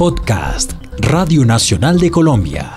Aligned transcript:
Podcast 0.00 0.72
Radio 0.96 1.44
Nacional 1.44 2.00
de 2.00 2.10
Colombia. 2.10 2.72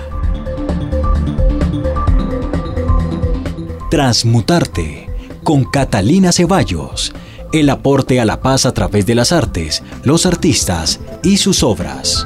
Transmutarte 3.90 5.10
con 5.42 5.64
Catalina 5.64 6.34
Ceballos. 6.34 7.14
El 7.54 7.70
aporte 7.70 8.20
a 8.20 8.26
la 8.26 8.42
paz 8.42 8.66
a 8.66 8.74
través 8.74 9.06
de 9.06 9.16
las 9.16 9.32
artes, 9.32 9.84
los 10.04 10.26
artistas 10.26 11.00
y 11.24 11.38
sus 11.38 11.64
obras. 11.64 12.26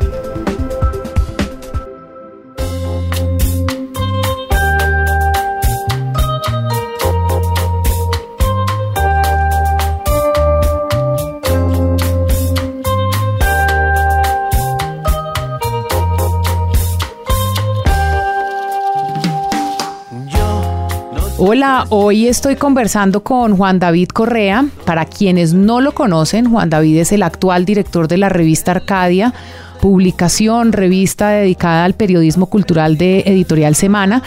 Hola, 21.40 21.86
hoy 21.90 22.28
estoy 22.28 22.56
conversando 22.56 23.22
con 23.24 23.58
Juan 23.58 23.78
David 23.78 24.08
Correa. 24.08 24.66
Para 24.86 25.06
quienes 25.06 25.54
no 25.54 25.82
lo 25.82 25.94
conocen, 25.94 26.50
Juan 26.50 26.72
David 26.72 26.98
es 26.98 27.12
el 27.12 27.22
actual 27.22 27.64
director 27.64 28.08
de 28.08 28.18
la 28.18 28.28
revista 28.28 28.72
Arcadia, 28.72 29.36
publicación, 29.82 30.74
revista 30.74 31.30
dedicada 31.30 31.86
al 31.86 31.94
periodismo 31.94 32.48
cultural 32.48 32.98
de 32.98 33.24
Editorial 33.26 33.76
Semana. 33.76 34.24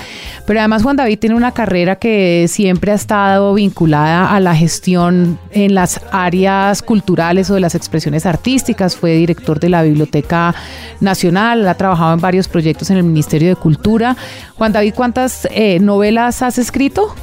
Pero 0.46 0.60
además 0.60 0.82
Juan 0.82 0.96
David 0.96 1.18
tiene 1.18 1.36
una 1.36 1.52
carrera 1.52 1.96
que 1.96 2.46
siempre 2.48 2.92
ha 2.92 2.94
estado 2.94 3.54
vinculada 3.54 4.34
a 4.34 4.40
la 4.40 4.54
gestión 4.54 5.38
en 5.52 5.74
las 5.74 6.00
áreas 6.12 6.82
culturales 6.82 7.50
o 7.50 7.54
de 7.54 7.60
las 7.60 7.74
expresiones 7.74 8.26
artísticas. 8.26 8.96
Fue 8.96 9.12
director 9.12 9.60
de 9.60 9.68
la 9.68 9.82
Biblioteca 9.82 10.54
Nacional, 11.00 11.66
ha 11.68 11.74
trabajado 11.74 12.14
en 12.14 12.20
varios 12.20 12.48
proyectos 12.48 12.90
en 12.90 12.96
el 12.96 13.04
Ministerio 13.04 13.48
de 13.48 13.56
Cultura. 13.56 14.16
Juan 14.56 14.72
David, 14.72 14.94
¿cuántas 14.94 15.48
eh, 15.50 15.78
novelas 15.80 16.42
has 16.42 16.58
escrito? 16.58 17.14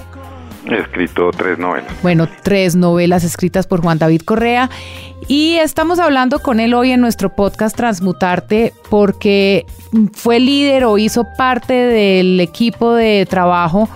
Escrito 0.72 1.32
tres 1.32 1.58
novelas. 1.58 1.92
Bueno, 2.02 2.28
tres 2.44 2.76
novelas 2.76 3.24
escritas 3.24 3.68
por 3.68 3.82
Juan 3.82 3.98
David 3.98 4.22
Correa. 4.22 4.70
Y 5.28 5.56
estamos 5.56 6.00
hablando 6.00 6.40
con 6.40 6.60
él 6.60 6.74
hoy 6.74 6.92
en 6.92 7.02
nuestro 7.02 7.36
podcast 7.36 7.76
Transmutarte 7.76 8.74
porque 8.90 9.66
fue 10.14 10.40
líder 10.40 10.86
o 10.86 10.98
hizo 10.98 11.26
parte 11.38 11.74
del 11.74 12.40
equipo 12.40 12.94
de 12.94 13.26
trabajo 13.30 13.90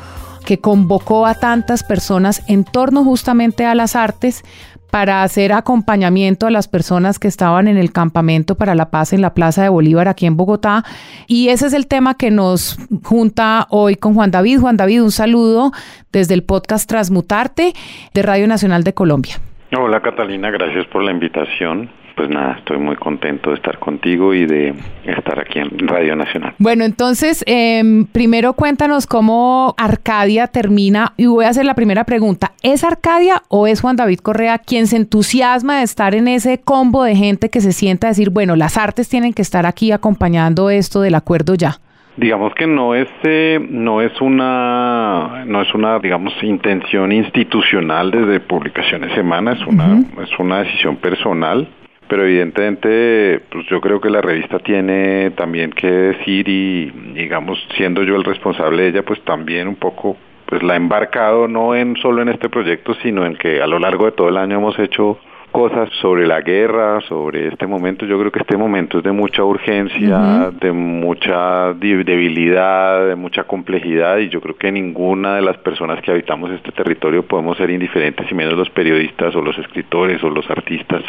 que 0.45 0.59
convocó 0.59 1.25
a 1.25 1.35
tantas 1.35 1.83
personas 1.83 2.41
en 2.47 2.63
torno 2.63 3.03
justamente 3.03 3.65
a 3.65 3.75
las 3.75 3.95
artes 3.95 4.43
para 4.91 5.23
hacer 5.23 5.53
acompañamiento 5.53 6.45
a 6.45 6.51
las 6.51 6.67
personas 6.67 7.17
que 7.17 7.27
estaban 7.27 7.67
en 7.67 7.77
el 7.77 7.91
campamento 7.91 8.55
para 8.55 8.75
la 8.75 8.91
paz 8.91 9.13
en 9.13 9.21
la 9.21 9.33
Plaza 9.33 9.63
de 9.63 9.69
Bolívar 9.69 10.07
aquí 10.07 10.25
en 10.25 10.37
Bogotá. 10.37 10.83
Y 11.27 11.49
ese 11.49 11.67
es 11.67 11.73
el 11.73 11.87
tema 11.87 12.15
que 12.15 12.29
nos 12.29 12.77
junta 13.03 13.67
hoy 13.69 13.95
con 13.95 14.13
Juan 14.13 14.31
David. 14.31 14.59
Juan 14.59 14.77
David, 14.77 15.01
un 15.01 15.11
saludo 15.11 15.71
desde 16.11 16.33
el 16.33 16.43
podcast 16.43 16.87
Transmutarte 16.87 17.73
de 18.13 18.21
Radio 18.21 18.47
Nacional 18.47 18.83
de 18.83 18.93
Colombia. 18.93 19.35
Hola 19.75 20.01
Catalina, 20.01 20.51
gracias 20.51 20.85
por 20.87 21.01
la 21.01 21.11
invitación 21.11 21.89
pues 22.15 22.29
nada, 22.29 22.57
estoy 22.59 22.77
muy 22.77 22.95
contento 22.95 23.49
de 23.49 23.55
estar 23.55 23.79
contigo 23.79 24.33
y 24.33 24.45
de 24.45 24.73
estar 25.05 25.39
aquí 25.39 25.59
en 25.59 25.87
Radio 25.87 26.15
Nacional. 26.15 26.53
Bueno, 26.57 26.83
entonces, 26.83 27.43
em, 27.47 28.05
primero 28.05 28.53
cuéntanos 28.53 29.07
cómo 29.07 29.73
Arcadia 29.77 30.47
termina 30.47 31.13
y 31.17 31.25
voy 31.25 31.45
a 31.45 31.49
hacer 31.49 31.65
la 31.65 31.75
primera 31.75 32.03
pregunta. 32.03 32.51
¿Es 32.63 32.83
Arcadia 32.83 33.43
o 33.49 33.67
es 33.67 33.81
Juan 33.81 33.95
David 33.95 34.19
Correa 34.19 34.59
quien 34.59 34.87
se 34.87 34.97
entusiasma 34.97 35.77
de 35.77 35.83
estar 35.83 36.15
en 36.15 36.27
ese 36.27 36.59
combo 36.59 37.03
de 37.03 37.15
gente 37.15 37.49
que 37.49 37.61
se 37.61 37.71
sienta 37.71 38.07
a 38.07 38.11
decir, 38.11 38.29
bueno, 38.29 38.55
las 38.55 38.77
artes 38.77 39.09
tienen 39.09 39.33
que 39.33 39.41
estar 39.41 39.65
aquí 39.65 39.91
acompañando 39.91 40.69
esto 40.69 41.01
del 41.01 41.15
acuerdo 41.15 41.55
ya? 41.55 41.79
Digamos 42.17 42.53
que 42.55 42.67
no 42.67 42.93
es 42.93 43.07
eh, 43.23 43.57
no 43.69 44.01
es 44.01 44.19
una 44.19 45.45
no 45.45 45.61
es 45.61 45.73
una 45.73 45.97
digamos 45.99 46.33
intención 46.43 47.11
institucional 47.11 48.11
desde 48.11 48.41
publicaciones 48.41 49.15
semana 49.15 49.53
es 49.53 49.65
una 49.65 50.03
es 50.21 50.37
una 50.37 50.59
decisión 50.59 50.97
personal 50.97 51.69
pero 52.11 52.25
evidentemente 52.25 53.41
pues 53.49 53.65
yo 53.67 53.79
creo 53.79 54.01
que 54.01 54.09
la 54.09 54.19
revista 54.19 54.59
tiene 54.59 55.31
también 55.31 55.71
que 55.71 55.87
decir 55.87 56.45
y 56.49 56.91
digamos 57.13 57.57
siendo 57.77 58.03
yo 58.03 58.17
el 58.17 58.25
responsable 58.25 58.83
de 58.83 58.89
ella 58.89 59.03
pues 59.03 59.21
también 59.21 59.69
un 59.69 59.77
poco 59.77 60.17
pues 60.45 60.61
la 60.61 60.73
he 60.73 60.75
embarcado 60.75 61.47
no 61.47 61.73
en 61.73 61.95
solo 61.95 62.21
en 62.21 62.27
este 62.27 62.49
proyecto 62.49 62.95
sino 62.95 63.25
en 63.25 63.37
que 63.37 63.61
a 63.61 63.67
lo 63.67 63.79
largo 63.79 64.07
de 64.07 64.11
todo 64.11 64.27
el 64.27 64.35
año 64.35 64.57
hemos 64.57 64.77
hecho 64.77 65.19
cosas 65.51 65.89
sobre 66.01 66.25
la 66.25 66.41
guerra, 66.41 67.01
sobre 67.01 67.47
este 67.47 67.67
momento. 67.67 68.05
Yo 68.05 68.17
creo 68.19 68.31
que 68.31 68.39
este 68.39 68.57
momento 68.57 68.99
es 68.99 69.03
de 69.03 69.11
mucha 69.11 69.43
urgencia, 69.43 70.51
de 70.59 70.71
mucha 70.71 71.73
debilidad, 71.73 73.07
de 73.07 73.15
mucha 73.15 73.43
complejidad 73.43 74.17
y 74.17 74.29
yo 74.29 74.41
creo 74.41 74.55
que 74.55 74.71
ninguna 74.71 75.35
de 75.35 75.41
las 75.41 75.57
personas 75.57 76.01
que 76.01 76.11
habitamos 76.11 76.51
este 76.51 76.71
territorio 76.71 77.23
podemos 77.23 77.57
ser 77.57 77.69
indiferentes, 77.69 78.31
y 78.31 78.35
menos 78.35 78.53
los 78.53 78.69
periodistas 78.69 79.35
o 79.35 79.41
los 79.41 79.57
escritores 79.57 80.23
o 80.23 80.29
los 80.29 80.49
artistas 80.49 81.03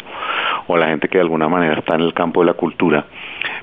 o 0.67 0.77
la 0.77 0.87
gente 0.87 1.07
que 1.07 1.17
de 1.17 1.23
alguna 1.23 1.47
manera 1.47 1.79
está 1.79 1.95
en 1.95 2.01
el 2.01 2.13
campo 2.13 2.41
de 2.41 2.47
la 2.47 2.53
cultura 2.53 3.05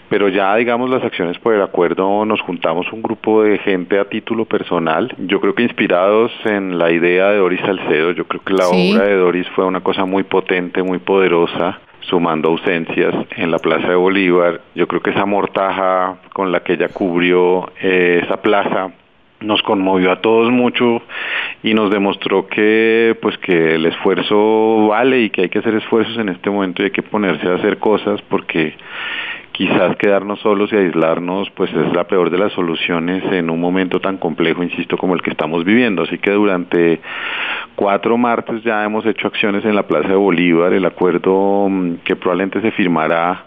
pero 0.09 0.29
ya 0.29 0.55
digamos 0.57 0.91
las 0.91 1.03
acciones 1.05 1.39
por 1.39 1.55
el 1.55 1.63
acuerdo 1.63 2.25
nos 2.25 2.41
juntamos 2.41 2.93
un 2.93 3.03
grupo 3.03 3.43
de 3.43 3.59
gente 3.59 3.99
a 3.99 4.05
título 4.05 4.45
personal, 4.45 5.15
yo 5.19 5.41
creo 5.41 5.55
que 5.55 5.63
inspirados 5.63 6.33
en 6.45 6.79
la 6.79 6.91
idea 6.91 7.31
de 7.31 7.39
Doris 7.39 7.61
Salcedo, 7.61 8.13
yo 8.13 8.25
creo 8.27 8.43
que 8.43 8.55
la 8.55 8.69
obra 8.69 9.05
de 9.05 9.17
Doris 9.17 9.49
fue 9.55 9.65
una 9.65 9.81
cosa 9.81 10.05
muy 10.05 10.23
potente, 10.23 10.83
muy 10.83 10.99
poderosa, 10.99 11.81
sumando 12.01 12.49
ausencias 12.49 13.15
en 13.37 13.51
la 13.51 13.59
Plaza 13.59 13.89
de 13.89 13.95
Bolívar, 13.95 14.61
yo 14.75 14.87
creo 14.89 15.03
que 15.03 15.11
esa 15.11 15.27
mortaja 15.27 16.17
con 16.33 16.51
la 16.51 16.61
que 16.61 16.75
ella 16.75 16.89
cubrió 16.89 17.71
eh, 17.81 18.21
esa 18.25 18.41
plaza 18.43 18.91
nos 19.41 19.63
conmovió 19.63 20.13
a 20.13 20.21
todos 20.21 20.51
mucho 20.51 21.03
y 21.63 21.75
nos 21.75 21.91
demostró 21.91 22.47
que 22.47 23.17
pues 23.23 23.39
que 23.39 23.75
el 23.77 23.87
esfuerzo 23.87 24.89
vale 24.89 25.23
y 25.23 25.31
que 25.31 25.43
hay 25.43 25.49
que 25.49 25.61
hacer 25.61 25.75
esfuerzos 25.75 26.17
en 26.19 26.29
este 26.29 26.51
momento 26.51 26.83
y 26.83 26.87
hay 26.87 26.91
que 26.91 27.03
ponerse 27.03 27.49
a 27.49 27.55
hacer 27.55 27.79
cosas 27.79 28.21
porque 28.23 28.75
quizás 29.61 29.95
quedarnos 29.97 30.41
solos 30.41 30.73
y 30.73 30.77
aislarnos 30.77 31.51
pues 31.51 31.71
es 31.71 31.93
la 31.95 32.05
peor 32.05 32.31
de 32.31 32.39
las 32.39 32.51
soluciones 32.55 33.23
en 33.31 33.51
un 33.51 33.61
momento 33.61 34.01
tan 34.01 34.17
complejo, 34.17 34.63
insisto, 34.63 34.97
como 34.97 35.13
el 35.13 35.21
que 35.21 35.29
estamos 35.29 35.67
viviendo. 35.67 36.05
Así 36.05 36.17
que 36.17 36.31
durante 36.31 36.99
cuatro 37.77 38.17
martes 38.17 38.63
ya 38.65 38.83
hemos 38.83 39.05
hecho 39.05 39.27
acciones 39.27 39.63
en 39.67 39.75
la 39.75 39.83
Plaza 39.83 40.09
de 40.09 40.15
Bolívar, 40.15 40.73
el 40.73 40.87
acuerdo 40.87 41.69
mm, 41.69 41.97
que 42.05 42.17
probablemente 42.17 42.63
se 42.63 42.71
firmará 42.71 43.45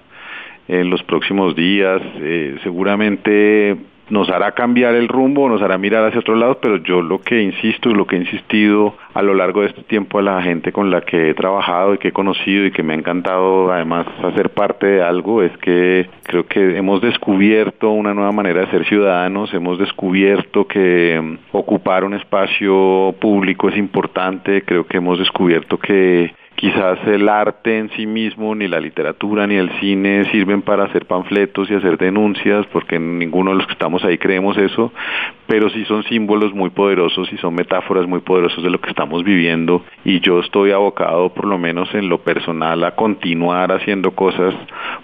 en 0.67 0.87
los 0.91 1.01
próximos 1.01 1.55
días, 1.55 1.99
eh, 2.17 2.57
seguramente 2.61 3.75
nos 4.09 4.29
hará 4.29 4.51
cambiar 4.51 4.95
el 4.95 5.07
rumbo, 5.07 5.49
nos 5.49 5.61
hará 5.61 5.77
mirar 5.77 6.05
hacia 6.05 6.19
otro 6.19 6.35
lado, 6.35 6.59
pero 6.61 6.77
yo 6.77 7.01
lo 7.01 7.21
que 7.21 7.41
insisto 7.41 7.89
y 7.89 7.93
lo 7.93 8.05
que 8.05 8.15
he 8.15 8.19
insistido 8.19 8.95
a 9.13 9.21
lo 9.21 9.33
largo 9.33 9.61
de 9.61 9.67
este 9.67 9.83
tiempo 9.83 10.19
a 10.19 10.21
la 10.21 10.41
gente 10.41 10.71
con 10.71 10.91
la 10.91 11.01
que 11.01 11.29
he 11.29 11.33
trabajado 11.33 11.93
y 11.93 11.97
que 11.97 12.09
he 12.09 12.11
conocido 12.11 12.65
y 12.65 12.71
que 12.71 12.83
me 12.83 12.93
ha 12.93 12.97
encantado 12.97 13.71
además 13.71 14.07
hacer 14.23 14.49
parte 14.49 14.85
de 14.85 15.01
algo 15.03 15.41
es 15.41 15.55
que 15.57 16.09
creo 16.23 16.45
que 16.45 16.77
hemos 16.77 17.01
descubierto 17.01 17.91
una 17.91 18.13
nueva 18.13 18.31
manera 18.31 18.61
de 18.61 18.71
ser 18.71 18.85
ciudadanos, 18.85 19.53
hemos 19.53 19.77
descubierto 19.79 20.67
que 20.67 21.19
mm, 21.21 21.55
ocupar 21.55 22.03
un 22.03 22.13
espacio 22.13 23.15
público 23.19 23.69
es 23.69 23.77
importante, 23.77 24.63
creo 24.63 24.85
que 24.85 24.97
hemos 24.97 25.19
descubierto 25.19 25.77
que 25.77 26.33
quizás 26.63 26.97
el 27.07 27.27
arte 27.27 27.77
en 27.77 27.89
sí 27.89 28.05
mismo, 28.05 28.55
ni 28.55 28.69
la 28.69 28.79
literatura, 28.79 29.45
ni 29.45 29.55
el 29.55 29.69
cine 29.81 30.23
sirven 30.31 30.61
para 30.61 30.85
hacer 30.85 31.05
panfletos 31.05 31.69
y 31.69 31.75
hacer 31.75 31.97
denuncias, 31.97 32.65
porque 32.67 32.97
ninguno 32.97 33.51
de 33.51 33.57
los 33.57 33.67
que 33.67 33.73
estamos 33.73 34.01
ahí 34.05 34.17
creemos 34.17 34.57
eso, 34.57 34.93
pero 35.45 35.69
sí 35.71 35.83
son 35.83 36.03
símbolos 36.05 36.53
muy 36.53 36.69
poderosos 36.69 37.27
y 37.33 37.37
son 37.39 37.55
metáforas 37.55 38.07
muy 38.07 38.21
poderosas 38.21 38.63
de 38.63 38.69
lo 38.69 38.79
que 38.79 38.89
estamos 38.89 39.25
viviendo. 39.25 39.83
Y 40.05 40.21
yo 40.21 40.39
estoy 40.39 40.71
abocado, 40.71 41.33
por 41.33 41.47
lo 41.47 41.57
menos 41.57 41.93
en 41.93 42.07
lo 42.07 42.19
personal, 42.19 42.81
a 42.85 42.95
continuar 42.95 43.73
haciendo 43.73 44.11
cosas, 44.11 44.55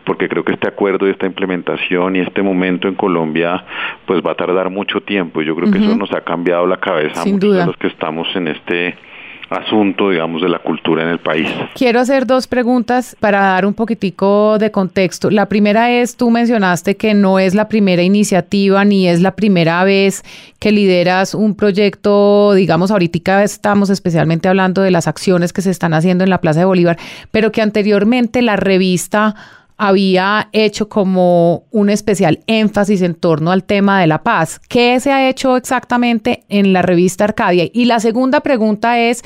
porque 0.06 0.30
creo 0.30 0.46
que 0.46 0.54
este 0.54 0.70
acuerdo 0.70 1.08
y 1.08 1.12
esta 1.12 1.26
implementación 1.26 2.16
y 2.16 2.20
este 2.20 2.42
momento 2.42 2.88
en 2.88 2.96
Colombia, 2.96 3.66
pues 4.06 4.22
va 4.26 4.32
a 4.32 4.36
tardar 4.36 4.70
mucho 4.70 5.02
tiempo. 5.02 5.42
Y 5.42 5.46
yo 5.46 5.58
creo 5.58 5.70
que 5.70 5.80
eso 5.80 5.94
nos 5.98 6.14
ha 6.14 6.22
cambiado 6.22 6.66
la 6.66 6.78
cabeza 6.78 7.22
a 7.22 7.26
muchos 7.26 7.54
de 7.54 7.66
los 7.66 7.76
que 7.76 7.88
estamos 7.88 8.34
en 8.38 8.48
este 8.48 9.09
asunto, 9.50 10.10
digamos, 10.10 10.42
de 10.42 10.50
la 10.50 10.60
cultura 10.60 11.04
en 11.04 11.10
el 11.10 11.20
país. 11.20 11.48
Quiero 11.76 12.00
hacer 12.00 12.26
dos 12.26 12.48
preguntas 12.48 13.16
para 13.20 13.42
dar 13.42 13.66
un 13.66 13.74
poquitico 13.74 14.58
de 14.58 14.72
contexto. 14.72 15.30
La 15.30 15.48
primera 15.48 15.92
es, 15.92 16.16
tú 16.16 16.30
mencionaste 16.30 16.98
que 16.98 17.14
no 17.14 17.40
es 17.40 17.54
la 17.54 17.68
primera 17.68 18.02
iniciativa 18.02 18.86
ni 18.86 19.08
es 19.08 19.22
la 19.22 19.36
primera 19.36 19.84
vez 19.84 20.24
que 20.60 20.72
lideras 20.72 21.34
un 21.36 21.56
proyecto, 21.56 22.54
digamos, 22.54 22.92
ahorita 22.92 23.44
estamos 23.44 23.90
especialmente 23.90 24.48
hablando 24.48 24.82
de 24.82 24.92
las 24.92 25.08
acciones 25.08 25.54
que 25.54 25.62
se 25.62 25.72
están 25.72 25.94
haciendo 25.94 26.24
en 26.24 26.30
la 26.30 26.42
Plaza 26.42 26.60
de 26.60 26.66
Bolívar, 26.66 26.98
pero 27.32 27.52
que 27.52 27.62
anteriormente 27.62 28.42
la 28.42 28.56
revista 28.56 29.36
había 29.80 30.50
hecho 30.52 30.90
como 30.90 31.64
un 31.72 31.90
especial 31.90 32.40
énfasis 32.48 33.02
en 33.02 33.16
torno 33.16 33.50
al 33.50 33.64
tema 33.64 34.02
de 34.02 34.08
la 34.08 34.24
paz. 34.24 34.60
¿Qué 34.68 35.00
se 35.00 35.14
ha 35.14 35.30
hecho 35.30 35.56
exactamente 35.56 36.44
en 36.50 36.74
la 36.74 36.82
revista 36.82 37.24
Arcadia? 37.24 37.64
Y 37.72 37.86
la 37.86 38.02
segunda 38.02 38.42
pregunta 38.42 39.00
es, 39.00 39.24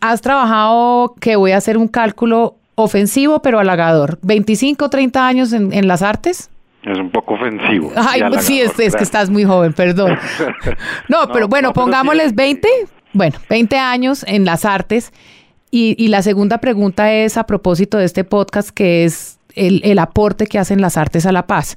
has 0.00 0.20
trabajado, 0.20 1.14
que 1.20 1.36
voy 1.36 1.52
a 1.52 1.58
hacer 1.58 1.78
un 1.78 1.86
cálculo, 1.86 2.56
ofensivo 2.74 3.40
pero 3.40 3.60
halagador. 3.60 4.20
¿25, 4.22 4.90
30 4.90 5.26
años 5.26 5.52
en, 5.52 5.72
en 5.72 5.86
las 5.86 6.02
artes? 6.02 6.50
Es 6.82 6.98
un 6.98 7.10
poco 7.10 7.34
ofensivo. 7.34 7.92
Ay, 7.94 8.22
sí, 8.40 8.60
es, 8.60 8.76
es, 8.80 8.96
que 8.96 9.04
estás 9.04 9.30
muy 9.30 9.44
joven, 9.44 9.72
perdón. 9.72 10.18
No, 11.08 11.28
pero 11.32 11.46
bueno, 11.46 11.72
pongámosles 11.72 12.34
20, 12.34 12.68
bueno, 13.12 13.38
20 13.48 13.78
años 13.78 14.24
en 14.26 14.44
las 14.44 14.64
artes. 14.64 15.12
Y, 15.70 15.94
y, 16.02 16.08
la 16.08 16.22
segunda 16.22 16.58
pregunta 16.58 17.12
es 17.12 17.36
a 17.36 17.46
propósito 17.46 17.98
de 17.98 18.06
este 18.06 18.24
podcast, 18.24 18.70
que 18.70 19.04
es 19.04 19.37
el, 19.58 19.80
el 19.84 19.98
aporte 19.98 20.46
que 20.46 20.58
hacen 20.58 20.80
las 20.80 20.96
artes 20.96 21.26
a 21.26 21.32
la 21.32 21.46
paz. 21.46 21.76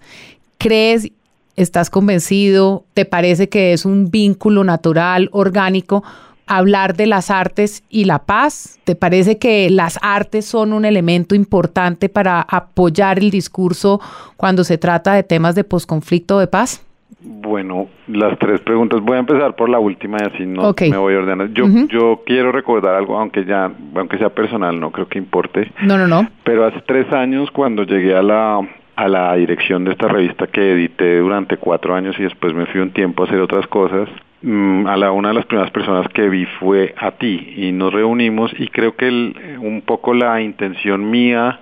¿Crees, 0.58 1.12
estás 1.56 1.90
convencido, 1.90 2.86
te 2.94 3.06
parece 3.06 3.50
que 3.50 3.74
es 3.74 3.86
un 3.86 4.12
vínculo 4.12 4.64
natural, 4.64 5.30
orgánico? 5.32 6.04
hablar 6.52 6.98
de 6.98 7.08
las 7.08 7.30
artes 7.30 7.84
y 7.90 8.04
la 8.04 8.20
paz? 8.20 8.78
¿Te 8.84 8.96
parece 8.96 9.38
que 9.38 9.70
las 9.70 9.98
artes 10.02 10.46
son 10.46 10.74
un 10.74 10.84
elemento 10.84 11.34
importante 11.34 12.10
para 12.10 12.42
apoyar 12.42 13.20
el 13.20 13.32
discurso 13.32 14.02
cuando 14.36 14.66
se 14.66 14.78
trata 14.78 15.14
de 15.14 15.24
temas 15.24 15.56
de 15.56 15.64
posconflicto 15.64 16.40
de 16.40 16.48
paz? 16.48 16.82
Bueno, 17.20 17.88
las 18.08 18.38
tres 18.40 18.62
preguntas. 18.62 19.02
Voy 19.02 19.18
a 19.18 19.20
empezar 19.20 19.56
por 19.56 19.70
la 19.70 19.80
última 19.80 20.18
y 20.22 20.26
así 20.26 20.46
no 20.46 20.74
me 20.80 20.98
voy 20.98 21.14
a 21.14 21.18
ordenar. 21.20 21.52
Yo, 21.54 21.66
yo 21.88 22.22
quiero 22.26 22.52
recordar 22.52 22.96
algo, 22.96 23.18
aunque 23.18 23.46
ya, 23.46 23.72
aunque 23.96 24.18
sea 24.18 24.30
personal, 24.30 24.80
no 24.80 24.92
creo 24.92 25.08
que 25.08 25.18
importe. 25.18 25.72
No, 25.82 25.98
no, 25.98 26.08
no. 26.08 26.28
Pero 26.44 26.66
hace 26.66 26.82
tres 26.88 27.12
años, 27.12 27.52
cuando 27.52 27.84
llegué 27.84 28.16
a 28.16 28.22
la 28.22 28.62
a 28.94 29.08
la 29.08 29.34
dirección 29.36 29.86
de 29.86 29.92
esta 29.92 30.08
revista 30.08 30.48
que 30.48 30.74
edité 30.74 31.20
durante 31.20 31.58
cuatro 31.58 31.96
años 31.96 32.16
y 32.20 32.24
después 32.24 32.54
me 32.54 32.66
fui 32.68 32.82
un 32.82 32.92
tiempo 32.92 33.24
a 33.24 33.26
hacer 33.26 33.40
otras 33.40 33.66
cosas, 33.68 34.10
Mm, 34.44 34.88
a 34.88 34.98
la 34.98 35.12
una 35.12 35.28
de 35.30 35.36
las 35.36 35.46
primeras 35.46 35.72
personas 35.72 36.08
que 36.08 36.28
vi 36.28 36.46
fue 36.60 36.96
a 36.98 37.12
ti 37.12 37.54
y 37.58 37.72
nos 37.72 37.94
reunimos 37.94 38.52
y 38.58 38.70
creo 38.70 38.96
que 38.96 39.08
un 39.08 39.84
poco 39.86 40.16
la 40.16 40.42
intención 40.42 41.12
mía 41.12 41.60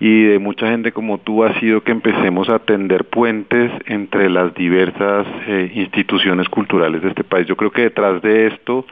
y 0.00 0.24
de 0.24 0.38
mucha 0.38 0.68
gente 0.68 0.92
como 0.92 1.18
tú 1.18 1.44
ha 1.44 1.60
sido 1.60 1.82
que 1.82 1.92
empecemos 1.92 2.48
a 2.48 2.58
tender 2.60 3.04
puentes 3.04 3.70
entre 3.84 4.30
las 4.30 4.54
diversas 4.54 5.26
eh, 5.46 5.70
instituciones 5.74 6.48
culturales 6.48 7.02
de 7.02 7.10
este 7.10 7.22
país. 7.22 7.46
Yo 7.46 7.56
creo 7.56 7.70
que 7.70 7.82
detrás 7.82 8.22
de 8.22 8.46
esto 8.46 8.86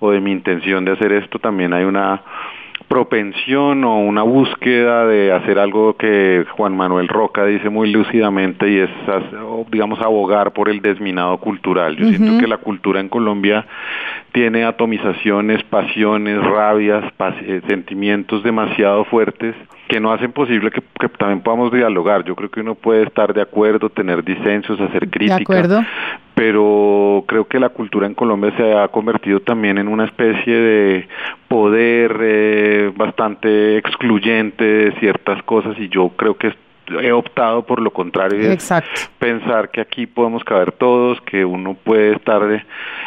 o 0.00 0.10
de 0.10 0.20
mi 0.20 0.32
intención 0.32 0.84
de 0.84 0.92
hacer 0.92 1.12
esto 1.12 1.38
también 1.38 1.72
hay 1.72 1.84
una 1.84 2.22
propensión 2.88 3.84
o 3.84 4.00
una 4.00 4.22
búsqueda 4.22 5.06
de 5.06 5.32
hacer 5.32 5.58
algo 5.58 5.94
que 5.96 6.44
Juan 6.56 6.76
Manuel 6.76 7.08
Roca 7.08 7.44
dice 7.44 7.68
muy 7.68 7.90
lúcidamente 7.90 8.68
y 8.70 8.78
es, 8.78 8.90
digamos, 9.70 10.00
abogar 10.00 10.52
por 10.52 10.68
el 10.68 10.82
desminado 10.82 11.38
cultural. 11.38 11.96
Yo 11.96 12.08
siento 12.08 12.38
que 12.38 12.46
la 12.46 12.58
cultura 12.58 13.00
en 13.00 13.08
Colombia 13.08 13.66
tiene 14.32 14.64
atomizaciones, 14.64 15.62
pasiones, 15.64 16.42
rabias, 16.42 17.04
eh, 17.42 17.60
sentimientos 17.68 18.42
demasiado 18.42 19.04
fuertes 19.04 19.54
que 19.88 19.98
no 19.98 20.12
hacen 20.12 20.32
posible 20.32 20.70
que, 20.70 20.82
también 21.18 21.40
podamos 21.40 21.72
dialogar. 21.72 22.24
Yo 22.24 22.36
creo 22.36 22.48
que 22.48 22.60
uno 22.60 22.76
puede 22.76 23.02
estar 23.02 23.34
de 23.34 23.42
acuerdo, 23.42 23.90
tener 23.90 24.24
disensos, 24.24 24.80
hacer 24.80 25.10
críticas, 25.10 25.84
pero 26.40 27.22
creo 27.26 27.46
que 27.46 27.60
la 27.60 27.68
cultura 27.68 28.06
en 28.06 28.14
Colombia 28.14 28.50
se 28.56 28.72
ha 28.72 28.88
convertido 28.88 29.40
también 29.40 29.76
en 29.76 29.88
una 29.88 30.06
especie 30.06 30.54
de 30.54 31.08
poder 31.48 32.18
eh, 32.18 32.92
bastante 32.96 33.76
excluyente 33.76 34.64
de 34.64 34.92
ciertas 35.00 35.42
cosas 35.42 35.78
y 35.78 35.90
yo 35.90 36.08
creo 36.16 36.38
que 36.38 36.54
he 37.02 37.12
optado 37.12 37.66
por 37.66 37.82
lo 37.82 37.90
contrario 37.90 38.50
Exacto. 38.50 39.02
pensar 39.18 39.70
que 39.70 39.82
aquí 39.82 40.06
podemos 40.06 40.42
caber 40.42 40.72
todos 40.72 41.20
que 41.20 41.44
uno 41.44 41.74
puede 41.74 42.12
estar 42.12 42.40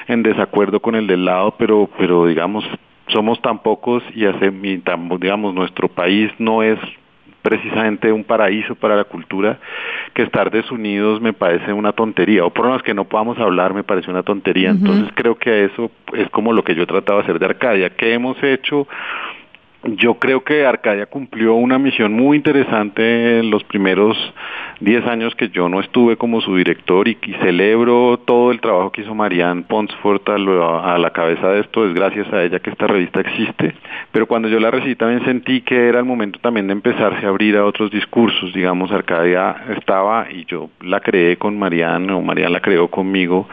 en 0.07 0.21
desacuerdo 0.21 0.79
con 0.79 0.93
el 0.93 1.07
del 1.07 1.25
lado 1.25 1.55
pero 1.57 1.89
pero 1.97 2.27
digamos 2.27 2.63
somos 3.07 3.41
tan 3.41 3.63
pocos 3.63 4.03
y 4.13 4.25
hace, 4.25 4.51
digamos, 4.51 5.53
nuestro 5.53 5.87
país 5.89 6.31
no 6.37 6.61
es 6.61 6.79
precisamente 7.43 8.11
un 8.11 8.23
paraíso 8.23 8.73
para 8.73 8.95
la 8.95 9.03
cultura, 9.03 9.59
que 10.15 10.23
estar 10.23 10.49
desunidos 10.49 11.21
me 11.21 11.33
parece 11.33 11.73
una 11.73 11.91
tontería, 11.91 12.45
o 12.45 12.49
por 12.49 12.65
lo 12.65 12.71
menos 12.71 12.83
que 12.83 12.93
no 12.93 13.03
podamos 13.03 13.37
hablar 13.37 13.73
me 13.73 13.83
parece 13.83 14.09
una 14.09 14.23
tontería. 14.23 14.71
Entonces 14.71 15.11
creo 15.13 15.35
que 15.35 15.65
eso 15.65 15.91
es 16.13 16.29
como 16.29 16.53
lo 16.53 16.63
que 16.63 16.73
yo 16.73 16.83
he 16.83 16.87
tratado 16.87 17.19
de 17.19 17.23
hacer 17.25 17.39
de 17.39 17.45
Arcadia. 17.45 17.89
¿Qué 17.91 18.13
hemos 18.13 18.41
hecho? 18.41 18.87
Yo 19.85 20.13
creo 20.13 20.45
que 20.45 20.65
Arcadia 20.65 21.07
cumplió 21.07 21.55
una 21.55 21.77
misión 21.77 22.13
muy 22.13 22.37
interesante 22.37 23.39
en 23.39 23.49
los 23.49 23.65
primeros 23.65 24.17
10 24.79 25.07
años 25.07 25.35
que 25.35 25.49
yo 25.49 25.69
no 25.69 25.79
estuve 25.79 26.17
como 26.17 26.41
su 26.41 26.55
director 26.55 27.07
y, 27.07 27.17
celebro 27.41 28.19
todo 28.25 28.51
el 28.51 28.61
trabajo 28.61 28.91
que 28.91 29.01
hizo 29.01 29.15
Marianne 29.15 29.63
Ponsford 29.63 30.21
a, 30.29 30.97
la 30.97 31.09
cabeza 31.11 31.49
de 31.49 31.61
esto, 31.61 31.85
es 31.85 31.93
gracias 31.93 32.31
a 32.31 32.43
ella 32.43 32.59
que 32.59 32.69
esta 32.69 32.87
revista 32.87 33.21
existe, 33.21 33.73
pero 34.11 34.27
cuando 34.27 34.47
yo 34.47 34.59
la 34.59 34.71
recibí 34.71 34.95
también 34.95 35.25
sentí 35.25 35.61
que 35.61 35.87
era 35.87 35.99
el 35.99 36.05
momento 36.05 36.39
también 36.39 36.67
de 36.67 36.73
empezarse 36.73 37.25
a 37.25 37.29
abrir 37.29 37.57
a 37.57 37.65
otros 37.65 37.91
discursos, 37.91 38.53
digamos, 38.53 38.91
Arcadia 38.91 39.55
estaba, 39.75 40.27
y 40.31 40.45
yo 40.45 40.69
la 40.81 40.99
creé 40.99 41.37
con 41.37 41.57
Marianne, 41.57 42.13
o 42.13 42.21
Marianne 42.21 42.53
la 42.53 42.61
creó 42.61 42.87
conmigo, 42.87 43.47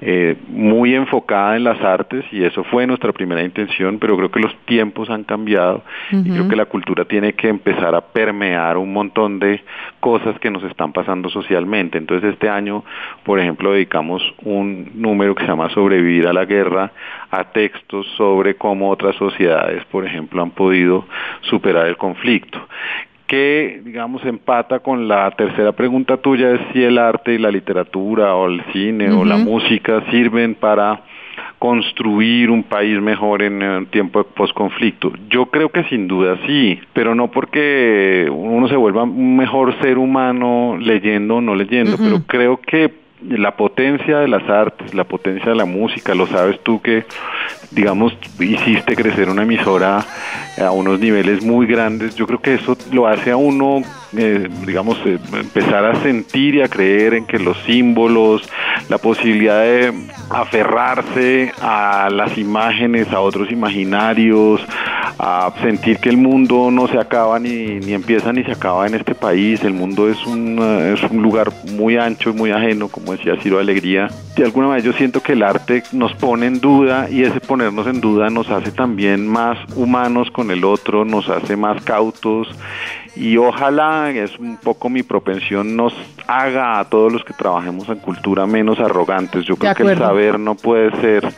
eh, 0.00 0.36
muy 0.48 0.94
enfocada 0.94 1.56
en 1.56 1.64
las 1.64 1.80
artes, 1.80 2.24
y 2.30 2.44
eso 2.44 2.62
fue 2.64 2.86
nuestra 2.86 3.12
primera 3.12 3.42
intención, 3.42 3.98
pero 3.98 4.16
creo 4.16 4.30
que 4.30 4.40
los 4.40 4.54
tiempos 4.64 5.10
han 5.10 5.24
cambiado, 5.24 5.73
y 6.10 6.30
creo 6.30 6.48
que 6.48 6.56
la 6.56 6.66
cultura 6.66 7.04
tiene 7.04 7.32
que 7.32 7.48
empezar 7.48 7.94
a 7.94 8.00
permear 8.00 8.76
un 8.76 8.92
montón 8.92 9.38
de 9.38 9.62
cosas 10.00 10.38
que 10.38 10.50
nos 10.50 10.62
están 10.64 10.92
pasando 10.92 11.28
socialmente. 11.28 11.98
Entonces 11.98 12.32
este 12.32 12.48
año, 12.48 12.84
por 13.24 13.38
ejemplo, 13.38 13.72
dedicamos 13.72 14.22
un 14.42 14.90
número 14.94 15.34
que 15.34 15.44
se 15.44 15.48
llama 15.48 15.70
Sobrevivir 15.70 16.26
a 16.26 16.32
la 16.32 16.44
guerra 16.44 16.92
a 17.30 17.44
textos 17.44 18.06
sobre 18.16 18.56
cómo 18.56 18.90
otras 18.90 19.16
sociedades, 19.16 19.84
por 19.86 20.06
ejemplo, 20.06 20.42
han 20.42 20.50
podido 20.50 21.06
superar 21.42 21.86
el 21.86 21.96
conflicto. 21.96 22.60
Que, 23.26 23.80
digamos, 23.84 24.24
empata 24.24 24.80
con 24.80 25.08
la 25.08 25.30
tercera 25.30 25.72
pregunta 25.72 26.18
tuya, 26.18 26.52
es 26.52 26.60
si 26.72 26.84
el 26.84 26.98
arte 26.98 27.32
y 27.32 27.38
la 27.38 27.50
literatura 27.50 28.34
o 28.34 28.46
el 28.46 28.62
cine 28.72 29.10
o 29.10 29.24
la 29.24 29.38
música 29.38 30.02
sirven 30.10 30.54
para 30.54 31.00
construir 31.64 32.50
un 32.50 32.62
país 32.62 33.00
mejor 33.00 33.40
en 33.40 33.62
el 33.62 33.86
tiempo 33.86 34.18
de 34.18 34.26
posconflicto. 34.26 35.10
Yo 35.30 35.46
creo 35.46 35.70
que 35.70 35.82
sin 35.84 36.06
duda 36.06 36.36
sí, 36.46 36.78
pero 36.92 37.14
no 37.14 37.30
porque 37.30 38.30
uno 38.30 38.68
se 38.68 38.76
vuelva 38.76 39.04
un 39.04 39.38
mejor 39.38 39.74
ser 39.80 39.96
humano 39.96 40.76
leyendo 40.78 41.36
o 41.36 41.40
no 41.40 41.54
leyendo, 41.54 41.96
pero 41.96 42.20
creo 42.26 42.58
que 42.58 42.92
la 43.22 43.56
potencia 43.56 44.18
de 44.18 44.28
las 44.28 44.46
artes, 44.46 44.92
la 44.92 45.04
potencia 45.04 45.52
de 45.52 45.56
la 45.56 45.64
música, 45.64 46.14
lo 46.14 46.26
sabes 46.26 46.60
tú 46.62 46.82
que, 46.82 47.06
digamos, 47.70 48.14
hiciste 48.38 48.94
crecer 48.94 49.30
una 49.30 49.44
emisora 49.44 50.04
a 50.62 50.70
unos 50.70 51.00
niveles 51.00 51.42
muy 51.42 51.66
grandes, 51.66 52.14
yo 52.14 52.26
creo 52.26 52.42
que 52.42 52.56
eso 52.56 52.76
lo 52.92 53.06
hace 53.06 53.30
a 53.30 53.38
uno 53.38 53.80
eh, 54.16 54.48
digamos, 54.64 54.96
eh, 55.06 55.18
empezar 55.32 55.84
a 55.84 56.00
sentir 56.02 56.54
y 56.56 56.62
a 56.62 56.68
creer 56.68 57.14
en 57.14 57.26
que 57.26 57.38
los 57.38 57.56
símbolos, 57.64 58.48
la 58.88 58.98
posibilidad 58.98 59.62
de 59.62 59.92
aferrarse 60.30 61.52
a 61.60 62.08
las 62.10 62.36
imágenes, 62.38 63.12
a 63.12 63.20
otros 63.20 63.50
imaginarios, 63.50 64.60
a 65.18 65.52
sentir 65.62 65.98
que 65.98 66.08
el 66.08 66.16
mundo 66.16 66.70
no 66.70 66.88
se 66.88 66.98
acaba 66.98 67.38
ni, 67.38 67.80
ni 67.80 67.92
empieza 67.92 68.32
ni 68.32 68.44
se 68.44 68.52
acaba 68.52 68.86
en 68.86 68.94
este 68.94 69.14
país, 69.14 69.62
el 69.64 69.72
mundo 69.72 70.08
es 70.08 70.24
un, 70.26 70.58
es 70.60 71.02
un 71.10 71.22
lugar 71.22 71.52
muy 71.72 71.96
ancho 71.96 72.30
y 72.30 72.32
muy 72.32 72.50
ajeno, 72.50 72.88
como 72.88 73.12
decía 73.12 73.36
Ciro 73.42 73.58
Alegría. 73.58 74.08
De 74.36 74.44
alguna 74.44 74.68
manera 74.68 74.84
yo 74.84 74.92
siento 74.92 75.22
que 75.22 75.32
el 75.32 75.42
arte 75.42 75.82
nos 75.92 76.14
pone 76.14 76.46
en 76.46 76.60
duda 76.60 77.08
y 77.10 77.22
ese 77.22 77.40
ponernos 77.40 77.86
en 77.86 78.00
duda 78.00 78.30
nos 78.30 78.50
hace 78.50 78.72
también 78.72 79.26
más 79.26 79.58
humanos 79.76 80.30
con 80.30 80.50
el 80.50 80.64
otro, 80.64 81.04
nos 81.04 81.28
hace 81.28 81.56
más 81.56 81.82
cautos 81.82 82.48
y 83.16 83.36
ojalá, 83.36 84.10
es 84.10 84.36
un 84.38 84.56
poco 84.56 84.88
mi 84.88 85.02
propensión, 85.02 85.76
nos 85.76 85.94
haga 86.26 86.80
a 86.80 86.84
todos 86.88 87.12
los 87.12 87.24
que 87.24 87.32
trabajemos 87.32 87.88
en 87.88 87.98
cultura 87.98 88.46
menos 88.46 88.80
arrogantes. 88.80 89.44
Yo 89.44 89.56
creo 89.56 89.74
que 89.74 89.82
el 89.84 89.98
saber 89.98 90.40
no 90.40 90.56
puede 90.56 90.90
ser 91.00 91.32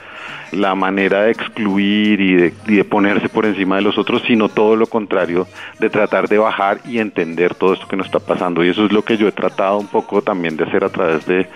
la 0.52 0.74
manera 0.74 1.22
de 1.22 1.30
excluir 1.32 2.20
y 2.20 2.34
de, 2.34 2.84
ponerse 2.84 3.28
por 3.28 3.46
encima 3.46 3.76
de 3.76 3.82
los 3.82 3.98
otros, 3.98 4.22
sino 4.26 4.48
todo 4.48 4.76
lo 4.76 4.86
contrario, 4.86 5.46
de 5.78 5.90
tratar 5.90 6.28
de 6.28 6.38
bajar 6.38 6.78
y 6.86 6.98
entender 6.98 7.54
todo 7.54 7.74
esto 7.74 7.88
que 7.88 7.96
nos 7.96 8.06
está 8.06 8.20
pasando. 8.20 8.64
Y 8.64 8.68
eso 8.68 8.84
es 8.84 8.92
lo 8.92 9.02
que 9.02 9.16
yo 9.16 9.28
he 9.28 9.32
tratado 9.32 9.78
un 9.78 9.88
poco 9.88 10.22
también 10.22 10.56
de 10.56 10.64
hacer 10.64 10.84
a 10.84 10.88
través 10.88 11.26
de, 11.26 11.46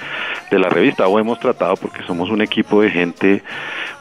la 0.50 0.68
revista, 0.68 1.06
o 1.06 1.18
hemos 1.18 1.38
tratado 1.38 1.76
porque 1.76 2.02
somos 2.02 2.28
un 2.28 2.42
equipo 2.42 2.82
de 2.82 2.90
gente 2.90 3.42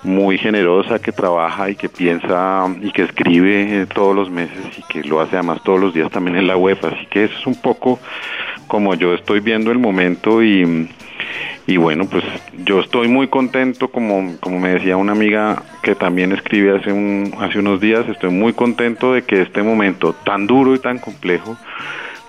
muy 0.03 0.37
generosa 0.37 0.99
que 0.99 1.11
trabaja 1.11 1.69
y 1.69 1.75
que 1.75 1.89
piensa 1.89 2.65
y 2.81 2.91
que 2.91 3.03
escribe 3.03 3.85
todos 3.93 4.15
los 4.15 4.29
meses 4.29 4.65
y 4.77 4.81
que 4.83 5.07
lo 5.07 5.21
hace 5.21 5.35
además 5.35 5.61
todos 5.63 5.79
los 5.79 5.93
días 5.93 6.09
también 6.09 6.35
en 6.37 6.47
la 6.47 6.57
web. 6.57 6.77
Así 6.81 7.05
que 7.09 7.25
eso 7.25 7.37
es 7.37 7.47
un 7.47 7.61
poco 7.61 7.99
como 8.67 8.95
yo 8.95 9.13
estoy 9.13 9.39
viendo 9.39 9.71
el 9.71 9.79
momento 9.79 10.43
y 10.43 10.89
y 11.67 11.77
bueno, 11.77 12.05
pues 12.09 12.23
yo 12.65 12.79
estoy 12.79 13.07
muy 13.07 13.27
contento, 13.27 13.89
como, 13.89 14.37
como 14.39 14.59
me 14.59 14.69
decía 14.69 14.97
una 14.97 15.11
amiga 15.11 15.63
que 15.83 15.95
también 15.95 16.31
escribe 16.31 16.77
hace, 16.77 16.91
un, 16.91 17.33
hace 17.39 17.59
unos 17.59 17.79
días, 17.79 18.07
estoy 18.09 18.31
muy 18.31 18.53
contento 18.53 19.13
de 19.13 19.23
que 19.23 19.41
este 19.41 19.61
momento 19.61 20.13
tan 20.13 20.47
duro 20.47 20.73
y 20.73 20.79
tan 20.79 20.99
complejo 20.99 21.57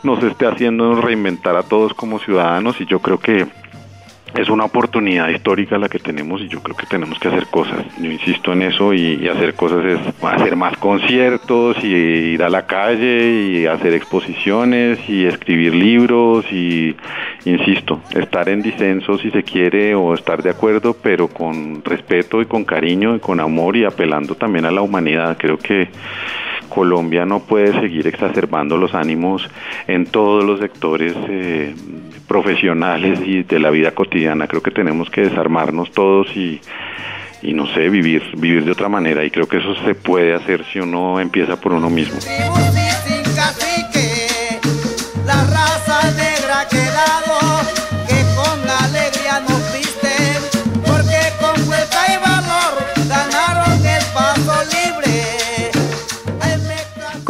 nos 0.03 0.23
esté 0.23 0.47
haciendo 0.47 1.01
reinventar 1.01 1.57
a 1.57 1.63
todos 1.63 1.95
como 1.95 2.19
ciudadanos 2.19 2.81
y 2.81 2.87
yo 2.87 3.01
creo 3.01 3.19
que 3.19 3.47
es 4.35 4.49
una 4.49 4.65
oportunidad 4.65 5.29
histórica 5.29 5.79
la 5.79 5.89
que 5.89 5.99
tenemos 5.99 6.41
y 6.41 6.49
yo 6.49 6.63
creo 6.63 6.77
que 6.77 6.87
tenemos 6.87 7.19
que 7.19 7.29
hacer 7.29 7.47
cosas. 7.47 7.85
Yo 7.99 8.11
insisto 8.11 8.53
en 8.53 8.63
eso 8.63 8.95
y, 8.95 9.29
hacer 9.29 9.55
cosas 9.55 9.85
es 9.85 9.99
hacer 10.23 10.57
más 10.57 10.77
conciertos 10.79 11.77
y 11.83 11.87
ir 11.87 12.43
a 12.43 12.49
la 12.49 12.67
calle 12.67 13.31
y 13.31 13.67
hacer 13.67 13.95
exposiciones 13.95 14.99
y 15.09 15.25
escribir 15.25 15.75
libros 15.75 16.45
y, 16.53 16.97
insisto, 17.45 18.01
estar 18.15 18.49
en 18.49 18.63
disenso 18.63 19.19
si 19.19 19.31
se 19.31 19.43
quiere 19.43 19.95
o 19.95 20.15
estar 20.15 20.43
de 20.43 20.51
acuerdo, 20.51 20.97
pero 21.01 21.29
con 21.29 21.85
respeto 21.85 22.41
y 22.41 22.47
con 22.47 22.65
cariño 22.65 23.15
y 23.15 23.21
con 23.21 23.41
amor 23.41 23.77
y 23.77 23.85
apelando 23.85 24.35
también 24.35 24.65
a 24.65 24.71
la 24.71 24.83
humanidad. 24.83 25.37
Creo 25.39 25.59
que 25.59 25.89
Colombia 26.69 27.27
no 27.27 27.41
puede 27.41 27.79
seguir 27.81 28.07
exacerbando 28.07 28.77
los 28.77 28.95
ánimos 28.95 29.49
en 29.87 30.07
todos 30.07 30.45
los 30.45 30.61
sectores 30.61 31.15
eh, 31.29 31.75
profesionales 32.31 33.19
y 33.27 33.43
de 33.43 33.59
la 33.59 33.71
vida 33.71 33.91
cotidiana. 33.91 34.47
Creo 34.47 34.63
que 34.63 34.71
tenemos 34.71 35.11
que 35.11 35.23
desarmarnos 35.23 35.91
todos 35.91 36.29
y, 36.37 36.61
y 37.43 37.55
no 37.55 37.67
sé, 37.67 37.89
vivir, 37.89 38.23
vivir 38.37 38.65
de 38.65 38.71
otra 38.71 38.89
manera. 38.89 39.25
Y 39.25 39.33
creo 39.33 39.49
que 39.49 39.57
eso 39.57 39.75
se 39.85 39.97
puede 39.97 40.33
hacer 40.33 40.65
si 40.73 40.79
uno 40.79 41.19
empieza 41.19 41.61
por 41.61 41.73
uno 41.73 41.91
mismo. 41.91 42.21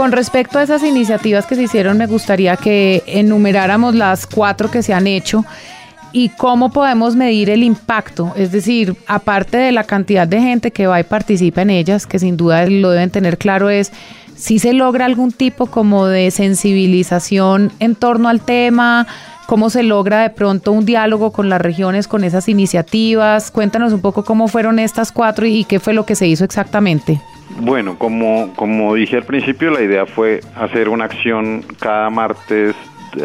Con 0.00 0.12
respecto 0.12 0.59
a 0.59 0.62
esas 0.62 0.83
iniciativas 0.83 1.45
que 1.45 1.57
se 1.57 1.64
hicieron, 1.64 1.99
me 1.99 2.07
gustaría 2.07 2.57
que 2.57 3.02
enumeráramos 3.04 3.95
las 3.95 4.26
cuatro 4.26 4.71
que 4.71 4.83
se 4.83 4.95
han 4.95 5.07
hecho 5.07 5.45
y 6.11 6.30
cómo 6.30 6.73
podemos 6.73 7.16
medir 7.16 7.50
el 7.50 7.62
impacto. 7.62 8.33
Es 8.35 8.50
decir, 8.50 8.97
aparte 9.07 9.59
de 9.59 9.73
la 9.73 9.85
cantidad 9.85 10.26
de 10.26 10.40
gente 10.40 10.71
que 10.71 10.87
va 10.87 11.00
y 11.00 11.02
participa 11.02 11.61
en 11.61 11.69
ellas, 11.69 12.07
que 12.07 12.19
sin 12.19 12.38
duda 12.38 12.64
lo 12.64 12.92
deben 12.92 13.11
tener 13.11 13.37
claro, 13.37 13.69
es 13.69 13.92
si 14.37 14.59
se 14.59 14.73
logra 14.73 15.04
algún 15.04 15.33
tipo 15.33 15.66
como 15.66 16.07
de 16.07 16.30
sensibilización 16.30 17.71
en 17.78 17.95
torno 17.95 18.30
al 18.30 18.40
tema, 18.40 19.07
cómo 19.47 19.69
se 19.69 19.83
logra 19.83 20.23
de 20.23 20.30
pronto 20.30 20.73
un 20.73 20.87
diálogo 20.87 21.30
con 21.30 21.50
las 21.50 21.61
regiones 21.61 22.09
con 22.09 22.25
esas 22.25 22.49
iniciativas. 22.49 23.50
Cuéntanos 23.50 23.92
un 23.92 24.00
poco 24.00 24.25
cómo 24.25 24.49
fueron 24.49 24.78
estas 24.78 25.12
cuatro 25.12 25.45
y 25.45 25.64
qué 25.64 25.78
fue 25.78 25.92
lo 25.92 26.07
que 26.07 26.14
se 26.14 26.26
hizo 26.26 26.42
exactamente. 26.42 27.21
Bueno, 27.59 27.99
como, 27.99 28.52
como 28.54 28.95
dije 28.95 29.16
al 29.16 29.25
principio, 29.25 29.71
la 29.71 29.83
idea 29.83 30.07
fue 30.07 30.40
hacer 30.54 30.88
una 30.88 31.04
acción 31.04 31.64
cada 31.78 32.09
martes 32.11 32.75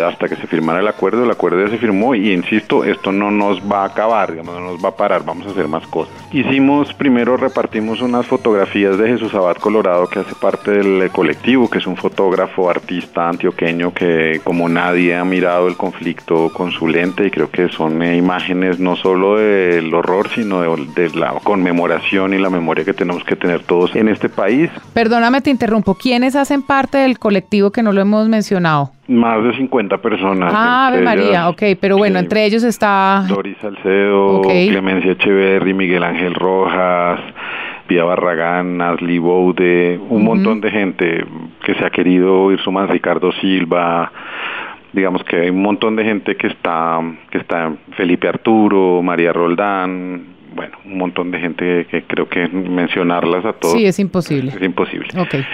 hasta 0.05 0.27
que 0.27 0.35
se 0.35 0.47
firmara 0.47 0.79
el 0.79 0.87
acuerdo, 0.87 1.23
el 1.23 1.31
acuerdo 1.31 1.63
ya 1.63 1.71
se 1.71 1.77
firmó 1.77 2.15
y 2.15 2.31
insisto, 2.31 2.83
esto 2.83 3.11
no 3.11 3.31
nos 3.31 3.59
va 3.61 3.83
a 3.83 3.85
acabar, 3.85 4.31
digamos, 4.31 4.55
no 4.55 4.71
nos 4.71 4.83
va 4.83 4.89
a 4.89 4.95
parar, 4.95 5.23
vamos 5.25 5.47
a 5.47 5.51
hacer 5.51 5.67
más 5.67 5.85
cosas. 5.87 6.13
Hicimos, 6.31 6.93
primero 6.93 7.37
repartimos 7.37 8.01
unas 8.01 8.25
fotografías 8.25 8.97
de 8.97 9.07
Jesús 9.07 9.33
Abad 9.33 9.57
Colorado 9.57 10.07
que 10.07 10.19
hace 10.19 10.35
parte 10.35 10.71
del 10.71 11.09
colectivo, 11.11 11.69
que 11.69 11.79
es 11.79 11.87
un 11.87 11.97
fotógrafo, 11.97 12.69
artista 12.69 13.29
antioqueño 13.29 13.93
que 13.93 14.41
como 14.43 14.67
nadie 14.69 15.15
ha 15.15 15.23
mirado 15.23 15.67
el 15.67 15.77
conflicto 15.77 16.51
con 16.53 16.71
su 16.71 16.87
lente 16.87 17.27
y 17.27 17.31
creo 17.31 17.49
que 17.49 17.69
son 17.69 18.01
eh, 18.01 18.17
imágenes 18.17 18.79
no 18.79 18.95
solo 18.95 19.37
del 19.37 19.93
horror, 19.93 20.29
sino 20.29 20.61
de 20.61 21.09
la 21.15 21.33
conmemoración 21.43 22.33
y 22.33 22.37
la 22.37 22.49
memoria 22.49 22.83
que 22.85 22.93
tenemos 22.93 23.23
que 23.23 23.35
tener 23.35 23.63
todos 23.63 23.95
en 23.95 24.09
este 24.09 24.29
país. 24.29 24.69
Perdóname, 24.93 25.41
te 25.41 25.49
interrumpo. 25.49 25.95
¿Quiénes 25.95 26.35
hacen 26.35 26.61
parte 26.61 26.97
del 26.97 27.19
colectivo 27.19 27.71
que 27.71 27.83
no 27.83 27.91
lo 27.91 28.01
hemos 28.01 28.27
mencionado? 28.27 28.91
Más 29.07 29.43
de 29.43 29.55
50 29.55 29.97
personas. 29.99 30.51
Ah, 30.55 30.87
Ave 30.87 31.01
María, 31.01 31.49
ok, 31.49 31.61
pero 31.79 31.97
bueno, 31.97 32.17
entre 32.17 32.45
ellos 32.45 32.63
está... 32.63 33.23
Doris 33.27 33.55
Salcedo, 33.61 34.41
Clemencia 34.41 35.11
Echeverry, 35.11 35.73
Miguel 35.75 36.03
Ángel 36.03 36.33
Rojas, 36.33 37.19
Pia 37.87 38.03
Barragán, 38.03 38.81
Asli 38.81 39.19
Boude, 39.19 39.99
un 40.09 40.23
montón 40.23 40.59
de 40.59 40.71
gente 40.71 41.23
que 41.63 41.75
se 41.75 41.85
ha 41.85 41.91
querido 41.91 42.51
ir 42.51 42.59
sumando, 42.61 42.93
Ricardo 42.93 43.31
Silva, 43.33 44.11
digamos 44.91 45.23
que 45.23 45.41
hay 45.41 45.49
un 45.49 45.61
montón 45.61 45.95
de 45.95 46.03
gente 46.03 46.35
que 46.35 46.47
está, 46.47 46.99
que 47.29 47.37
está, 47.37 47.73
Felipe 47.97 48.27
Arturo, 48.27 49.03
María 49.03 49.33
Roldán, 49.33 50.35
bueno, 50.55 50.77
un 50.85 50.97
montón 50.97 51.31
de 51.31 51.39
gente 51.39 51.85
que 51.91 52.03
creo 52.03 52.29
que 52.29 52.47
mencionarlas 52.47 53.45
a 53.45 53.53
todos. 53.53 53.73
Sí, 53.73 53.85
es 53.85 53.99
imposible. 53.99 54.51
Es 54.55 54.61
imposible. 54.61 55.09
Okay. 55.19 55.45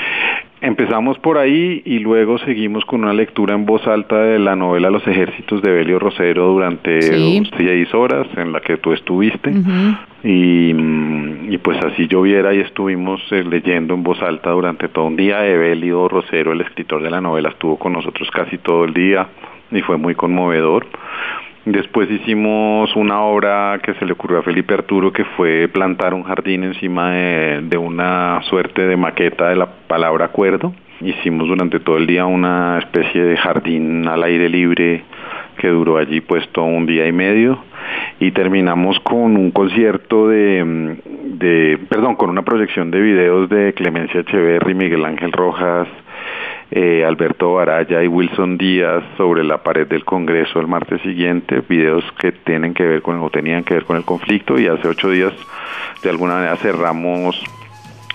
Empezamos 0.61 1.17
por 1.17 1.39
ahí 1.39 1.81
y 1.85 1.97
luego 1.97 2.37
seguimos 2.37 2.85
con 2.85 3.01
una 3.03 3.13
lectura 3.13 3.55
en 3.55 3.65
voz 3.65 3.87
alta 3.87 4.21
de 4.21 4.37
la 4.37 4.55
novela 4.55 4.91
Los 4.91 5.05
ejércitos 5.07 5.59
de 5.63 5.71
Belio 5.71 5.97
Rosero 5.97 6.45
durante 6.49 7.01
seis 7.01 7.91
horas 7.95 8.27
en 8.37 8.51
la 8.51 8.61
que 8.61 8.77
tú 8.77 8.93
estuviste. 8.93 9.51
y, 10.23 10.71
y, 11.49 11.57
pues 11.57 11.83
así 11.83 12.07
lloviera 12.07 12.53
y 12.53 12.59
estuvimos 12.59 13.19
eh, 13.31 13.43
leyendo 13.43 13.95
en 13.95 14.03
voz 14.03 14.21
alta 14.21 14.51
durante 14.51 14.87
todo 14.87 15.05
un 15.05 15.15
día. 15.15 15.47
Evelio 15.47 16.07
Rosero, 16.07 16.51
el 16.51 16.61
escritor 16.61 17.01
de 17.01 17.09
la 17.09 17.21
novela, 17.21 17.49
estuvo 17.49 17.79
con 17.79 17.93
nosotros 17.93 18.29
casi 18.29 18.59
todo 18.59 18.85
el 18.85 18.93
día 18.93 19.29
y 19.71 19.81
fue 19.81 19.97
muy 19.97 20.13
conmovedor. 20.13 20.85
Después 21.65 22.09
hicimos 22.09 22.95
una 22.95 23.21
obra 23.21 23.79
que 23.83 23.93
se 23.93 24.05
le 24.05 24.13
ocurrió 24.13 24.39
a 24.39 24.41
Felipe 24.41 24.73
Arturo, 24.73 25.13
que 25.13 25.23
fue 25.23 25.69
plantar 25.71 26.15
un 26.15 26.23
jardín 26.23 26.63
encima 26.63 27.11
de, 27.11 27.77
una 27.77 28.41
suerte 28.49 28.87
de 28.87 28.97
maqueta 28.97 29.49
de 29.49 29.55
la 29.55 29.67
palabra 29.87 30.25
acuerdo. 30.25 30.73
Hicimos 31.01 31.47
durante 31.47 31.79
todo 31.79 31.97
el 31.97 32.07
día 32.07 32.25
una 32.25 32.79
especie 32.79 33.23
de 33.23 33.37
jardín 33.37 34.07
al 34.07 34.23
aire 34.23 34.49
libre 34.49 35.03
que 35.57 35.67
duró 35.67 35.97
allí 35.97 36.19
puesto 36.21 36.63
un 36.63 36.87
día 36.87 37.05
y 37.05 37.11
medio 37.11 37.59
y 38.19 38.31
terminamos 38.31 38.99
con 39.01 39.37
un 39.37 39.51
concierto 39.51 40.29
de, 40.29 40.97
de 41.25 41.79
perdón, 41.89 42.15
con 42.15 42.31
una 42.31 42.41
proyección 42.41 42.89
de 42.89 43.01
videos 43.01 43.49
de 43.49 43.73
Clemencia 43.73 44.21
Echeverry, 44.21 44.73
Miguel 44.73 45.05
Ángel 45.05 45.31
Rojas, 45.31 45.87
eh, 46.71 47.03
Alberto 47.05 47.53
Baraya 47.55 48.01
y 48.01 48.07
Wilson 48.07 48.57
Díaz 48.57 49.03
sobre 49.17 49.43
la 49.43 49.61
pared 49.61 49.85
del 49.87 50.05
Congreso 50.05 50.59
el 50.59 50.67
martes 50.67 51.01
siguiente, 51.01 51.61
videos 51.67 52.03
que 52.19 52.31
tienen 52.31 52.73
que 52.73 52.83
ver 52.83 53.01
con 53.01 53.21
o 53.21 53.29
tenían 53.29 53.63
que 53.65 53.73
ver 53.73 53.83
con 53.83 53.97
el 53.97 54.05
conflicto 54.05 54.57
y 54.57 54.67
hace 54.67 54.87
ocho 54.87 55.09
días 55.09 55.33
de 56.01 56.09
alguna 56.09 56.35
manera 56.35 56.55
cerramos 56.55 57.41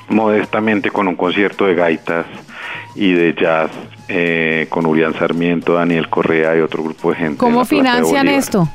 modestamente 0.08 0.90
con 0.90 1.06
un 1.06 1.16
concierto 1.16 1.66
de 1.66 1.74
gaitas 1.74 2.26
y 2.94 3.12
de 3.12 3.34
jazz 3.34 3.70
eh, 4.08 4.66
con 4.70 4.86
Urián 4.86 5.12
Sarmiento, 5.14 5.74
Daniel 5.74 6.08
Correa 6.08 6.56
y 6.56 6.60
otro 6.60 6.82
grupo 6.82 7.10
de 7.10 7.16
gente. 7.16 7.36
¿Cómo 7.36 7.64
financian 7.64 8.28
esto? 8.28 8.68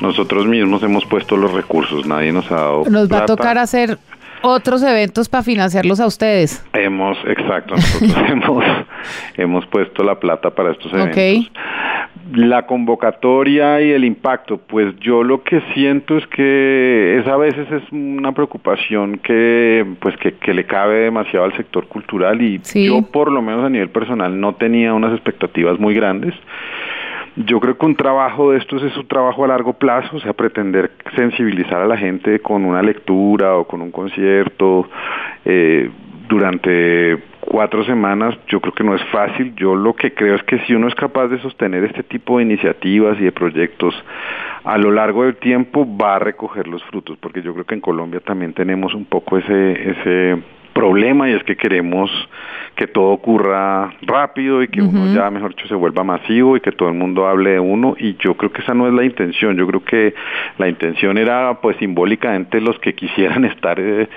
Nosotros 0.00 0.46
mismos 0.46 0.82
hemos 0.82 1.06
puesto 1.06 1.36
los 1.36 1.52
recursos, 1.52 2.06
nadie 2.06 2.32
nos 2.32 2.50
ha 2.50 2.56
dado. 2.56 2.84
Nos 2.90 3.10
va 3.10 3.18
a 3.18 3.26
tocar 3.26 3.56
hacer 3.56 3.98
otros 4.44 4.82
eventos 4.82 5.28
para 5.28 5.42
financiarlos 5.42 6.00
a 6.00 6.06
ustedes. 6.06 6.64
Hemos, 6.72 7.18
exacto, 7.26 7.74
nosotros 7.74 8.14
hemos, 8.28 8.64
hemos 9.36 9.66
puesto 9.66 10.04
la 10.04 10.20
plata 10.20 10.50
para 10.50 10.72
estos 10.72 10.92
eventos. 10.92 11.50
La 12.32 12.66
convocatoria 12.66 13.82
y 13.82 13.90
el 13.90 14.04
impacto, 14.04 14.58
pues 14.58 14.94
yo 15.00 15.22
lo 15.22 15.42
que 15.42 15.60
siento 15.74 16.16
es 16.16 16.26
que 16.28 17.18
es 17.18 17.26
a 17.26 17.36
veces 17.36 17.70
es 17.70 17.82
una 17.92 18.32
preocupación 18.32 19.18
que 19.18 19.84
pues 20.00 20.16
que, 20.16 20.34
que 20.34 20.54
le 20.54 20.64
cabe 20.64 21.00
demasiado 21.00 21.44
al 21.44 21.56
sector 21.56 21.86
cultural 21.86 22.40
y 22.40 22.60
yo 22.74 23.02
por 23.02 23.30
lo 23.30 23.42
menos 23.42 23.64
a 23.64 23.68
nivel 23.68 23.90
personal 23.90 24.40
no 24.40 24.54
tenía 24.54 24.94
unas 24.94 25.12
expectativas 25.12 25.78
muy 25.78 25.94
grandes. 25.94 26.34
Yo 27.36 27.58
creo 27.58 27.76
que 27.76 27.86
un 27.86 27.96
trabajo 27.96 28.52
de 28.52 28.58
estos 28.58 28.82
es 28.84 28.96
un 28.96 29.08
trabajo 29.08 29.44
a 29.44 29.48
largo 29.48 29.72
plazo, 29.72 30.16
o 30.16 30.20
sea, 30.20 30.32
pretender 30.32 30.92
sensibilizar 31.16 31.80
a 31.80 31.86
la 31.86 31.96
gente 31.96 32.38
con 32.38 32.64
una 32.64 32.80
lectura 32.80 33.56
o 33.56 33.64
con 33.66 33.82
un 33.82 33.90
concierto 33.90 34.88
eh, 35.44 35.90
durante 36.28 37.18
cuatro 37.40 37.84
semanas, 37.84 38.36
yo 38.48 38.60
creo 38.60 38.72
que 38.72 38.84
no 38.84 38.94
es 38.94 39.02
fácil. 39.06 39.54
Yo 39.56 39.74
lo 39.74 39.94
que 39.94 40.14
creo 40.14 40.36
es 40.36 40.42
que 40.44 40.58
si 40.60 40.74
uno 40.74 40.88
es 40.88 40.94
capaz 40.94 41.28
de 41.28 41.38
sostener 41.40 41.84
este 41.84 42.02
tipo 42.04 42.38
de 42.38 42.44
iniciativas 42.44 43.18
y 43.20 43.24
de 43.24 43.32
proyectos 43.32 43.94
a 44.62 44.78
lo 44.78 44.90
largo 44.90 45.24
del 45.24 45.36
tiempo, 45.36 45.86
va 45.96 46.16
a 46.16 46.18
recoger 46.20 46.68
los 46.68 46.82
frutos, 46.84 47.18
porque 47.18 47.42
yo 47.42 47.52
creo 47.52 47.64
que 47.64 47.74
en 47.74 47.80
Colombia 47.80 48.20
también 48.20 48.54
tenemos 48.54 48.94
un 48.94 49.04
poco 49.04 49.38
ese, 49.38 49.90
ese 49.90 50.42
problema 50.74 51.30
y 51.30 51.32
es 51.32 51.42
que 51.44 51.56
queremos 51.56 52.10
que 52.76 52.86
todo 52.88 53.10
ocurra 53.10 53.94
rápido 54.02 54.62
y 54.62 54.68
que 54.68 54.82
uno 54.82 55.14
ya, 55.14 55.30
mejor 55.30 55.54
dicho, 55.54 55.68
se 55.68 55.74
vuelva 55.74 56.02
masivo 56.02 56.56
y 56.56 56.60
que 56.60 56.72
todo 56.72 56.88
el 56.88 56.96
mundo 56.96 57.26
hable 57.26 57.50
de 57.50 57.60
uno. 57.60 57.94
Y 57.98 58.16
yo 58.16 58.34
creo 58.34 58.52
que 58.52 58.62
esa 58.62 58.74
no 58.74 58.88
es 58.88 58.92
la 58.92 59.04
intención, 59.04 59.56
yo 59.56 59.66
creo 59.68 59.84
que 59.84 60.14
la 60.58 60.68
intención 60.68 61.16
era 61.16 61.60
pues 61.60 61.76
simbólicamente 61.76 62.60
los 62.60 62.78
que 62.80 62.94
quisieran 62.96 63.44
estar 63.44 63.78
eh, 63.78 64.08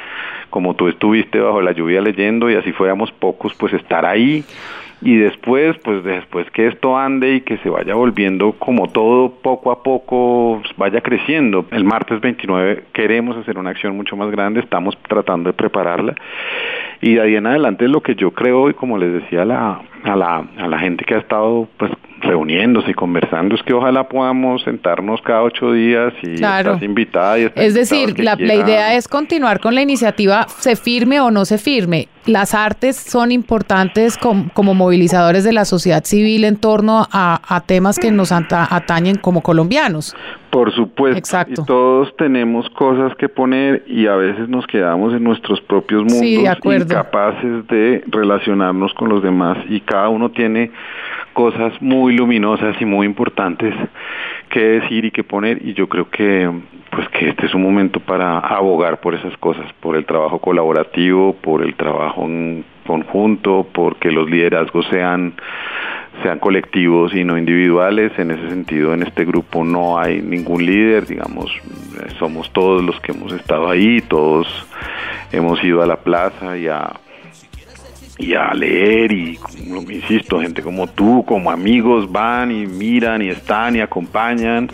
como 0.50 0.76
tú 0.76 0.88
estuviste 0.88 1.40
bajo 1.40 1.62
la 1.62 1.72
lluvia 1.72 2.02
leyendo 2.02 2.50
y 2.50 2.56
así 2.56 2.72
fuéramos 2.72 3.12
pocos 3.12 3.54
pues 3.54 3.74
estar 3.74 4.06
ahí 4.06 4.44
y 5.02 5.18
después, 5.18 5.78
pues 5.84 6.04
después 6.04 6.50
que 6.52 6.68
esto 6.68 6.98
ande 6.98 7.36
y 7.36 7.42
que 7.42 7.58
se 7.58 7.70
vaya 7.70 7.94
volviendo 7.94 8.54
como 8.54 8.88
todo 8.88 9.32
poco 9.42 9.72
a 9.72 9.84
poco 9.84 10.62
vaya 10.76 11.02
creciendo. 11.02 11.66
El 11.72 11.84
martes 11.84 12.20
29 12.20 12.86
queremos 12.94 13.38
hacer 13.38 13.58
una 13.58 13.70
acción 13.70 13.96
mucho 13.96 14.16
más 14.16 14.32
grande, 14.32 14.60
estamos 14.60 14.98
tratando 15.08 15.50
de 15.50 15.54
prepararla 15.54 16.16
y 17.02 17.16
de 17.16 17.22
ahí 17.22 17.36
en 17.36 17.46
adelante 17.46 17.88
lo 17.88 18.02
que 18.02 18.16
yo 18.16 18.32
creo 18.32 18.70
y 18.70 18.74
como 18.74 18.98
les 18.98 19.14
decía 19.14 19.46
la, 19.46 19.82
a 20.08 20.16
la, 20.16 20.48
a 20.58 20.68
la 20.68 20.80
gente 20.80 21.06
que 21.06 21.16
ha 21.16 21.20
estado 21.20 21.68
pues 21.78 21.92
reuniéndose 22.20 22.92
y 22.92 22.94
conversando 22.94 23.56
es 23.56 23.64
que 23.64 23.74
ojalá 23.74 24.08
podamos 24.08 24.64
sentarnos 24.64 25.22
cada 25.22 25.44
ocho 25.44 25.72
días 25.72 26.14
y 26.24 26.34
estás 26.34 26.82
invitada. 26.82 27.40
Y 27.40 27.52
es 27.56 27.74
decir, 27.74 28.20
la, 28.20 28.36
la, 28.36 28.56
idea 28.56 28.96
es 28.96 29.08
continuar 29.08 29.60
con 29.60 29.76
la 29.76 29.82
iniciativa, 29.82 30.48
se 30.48 30.76
firme 30.76 31.20
o 31.20 31.32
no 31.32 31.46
se 31.46 31.58
firme. 31.58 32.08
Las 32.28 32.54
artes 32.54 32.98
son 32.98 33.32
importantes 33.32 34.18
como 34.18 34.74
movilizadores 34.74 35.46
de 35.46 35.54
la 35.54 35.64
sociedad 35.64 36.04
civil 36.04 36.44
en 36.44 36.58
torno 36.58 37.08
a, 37.10 37.64
temas 37.66 37.98
que 37.98 38.12
nos 38.12 38.34
atañen 38.34 39.16
como 39.16 39.42
colombianos. 39.42 40.14
Por 40.50 40.74
supuesto. 40.74 41.18
Exacto. 41.18 41.62
Y 41.62 41.66
todos 41.66 42.14
tenemos 42.18 42.70
cosas 42.72 43.16
que 43.16 43.30
poner 43.30 43.84
y 43.88 44.08
a 44.08 44.16
veces 44.16 44.50
nos 44.50 44.68
quedamos 44.68 45.14
en 45.14 45.24
nuestros 45.24 45.62
propios 45.62 46.02
mundos 46.04 46.20
sí, 46.20 46.36
incapaces 46.36 47.68
de 47.68 48.04
relacionarnos 48.08 48.94
con 48.94 49.08
los 49.08 49.24
demás 49.24 49.58
y 49.70 49.80
cada 49.82 49.97
uno 50.10 50.32
tiene 50.32 50.72
cosas 51.34 51.80
muy 51.82 52.16
luminosas 52.16 52.76
y 52.82 52.86
muy 52.86 53.06
importantes 53.06 53.74
que 54.50 54.60
decir 54.60 55.06
y 55.06 55.12
que 55.12 55.24
poner 55.24 55.66
y 55.66 55.74
yo 55.74 55.88
creo 55.88 56.10
que 56.10 56.50
pues 56.90 57.10
que 57.10 57.30
este 57.30 57.46
es 57.46 57.54
un 57.54 57.62
momento 57.62 58.00
para 58.00 58.40
abogar 58.40 59.00
por 59.02 59.14
esas 59.14 59.38
cosas, 59.38 59.72
por 59.82 59.96
el 59.96 60.06
trabajo 60.06 60.40
colaborativo, 60.40 61.34
por 61.34 61.62
el 61.62 61.76
trabajo 61.76 62.24
en 62.24 62.66
conjunto, 62.88 63.68
porque 63.72 64.12
los 64.12 64.30
liderazgos 64.30 64.88
sean 64.88 65.34
sean 66.24 66.40
colectivos 66.40 67.14
y 67.14 67.24
no 67.24 67.38
individuales. 67.38 68.18
En 68.18 68.32
ese 68.32 68.50
sentido, 68.50 68.94
en 68.94 69.04
este 69.04 69.26
grupo 69.26 69.64
no 69.64 70.00
hay 70.00 70.22
ningún 70.22 70.66
líder, 70.66 71.06
digamos, 71.06 71.52
somos 72.18 72.52
todos 72.52 72.84
los 72.84 73.00
que 73.02 73.12
hemos 73.12 73.32
estado 73.34 73.70
ahí, 73.70 74.02
todos 74.02 74.48
hemos 75.32 75.64
ido 75.64 75.84
a 75.84 75.86
la 75.86 75.98
plaza 75.98 76.58
y 76.58 76.68
a 76.68 76.94
y 78.18 78.34
a 78.34 78.54
leer 78.54 79.12
y, 79.12 79.40
insisto, 79.90 80.42
gente 80.42 80.62
como 80.62 80.88
tú, 80.88 81.24
como 81.26 81.52
amigos 81.52 82.12
van 82.12 82.52
y 82.52 82.66
miran 82.66 83.22
y 83.22 83.30
están 83.30 83.76
y 83.76 83.82
acompañan 83.82 84.70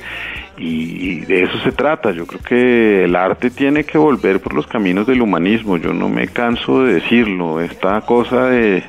y 0.57 1.21
de 1.21 1.43
eso 1.43 1.59
se 1.59 1.71
trata. 1.71 2.11
Yo 2.11 2.25
creo 2.25 2.41
que 2.41 3.03
el 3.05 3.15
arte 3.15 3.49
tiene 3.49 3.83
que 3.83 3.97
volver 3.97 4.39
por 4.39 4.53
los 4.53 4.67
caminos 4.67 5.07
del 5.07 5.21
humanismo. 5.21 5.77
Yo 5.77 5.93
no 5.93 6.09
me 6.09 6.27
canso 6.27 6.83
de 6.83 6.95
decirlo. 6.95 7.59
Esta 7.59 8.01
cosa 8.01 8.45
de 8.45 8.83